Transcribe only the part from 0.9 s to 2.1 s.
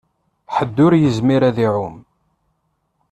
yezmir ad iɛum.